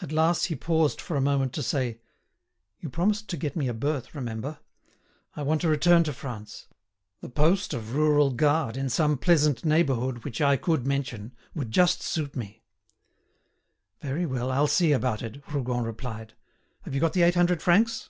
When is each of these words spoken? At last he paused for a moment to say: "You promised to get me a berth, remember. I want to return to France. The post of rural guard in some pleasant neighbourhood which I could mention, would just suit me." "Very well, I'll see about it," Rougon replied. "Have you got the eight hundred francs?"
At 0.00 0.10
last 0.10 0.46
he 0.46 0.56
paused 0.56 1.02
for 1.02 1.18
a 1.18 1.20
moment 1.20 1.52
to 1.52 1.62
say: 1.62 2.00
"You 2.78 2.88
promised 2.88 3.28
to 3.28 3.36
get 3.36 3.56
me 3.56 3.68
a 3.68 3.74
berth, 3.74 4.14
remember. 4.14 4.58
I 5.36 5.42
want 5.42 5.60
to 5.60 5.68
return 5.68 6.02
to 6.04 6.14
France. 6.14 6.66
The 7.20 7.28
post 7.28 7.74
of 7.74 7.94
rural 7.94 8.30
guard 8.30 8.78
in 8.78 8.88
some 8.88 9.18
pleasant 9.18 9.62
neighbourhood 9.62 10.24
which 10.24 10.40
I 10.40 10.56
could 10.56 10.86
mention, 10.86 11.34
would 11.54 11.72
just 11.72 12.00
suit 12.02 12.34
me." 12.36 12.62
"Very 14.00 14.24
well, 14.24 14.50
I'll 14.50 14.66
see 14.66 14.92
about 14.92 15.20
it," 15.20 15.42
Rougon 15.52 15.84
replied. 15.84 16.32
"Have 16.86 16.94
you 16.94 17.00
got 17.02 17.12
the 17.12 17.20
eight 17.20 17.34
hundred 17.34 17.60
francs?" 17.60 18.08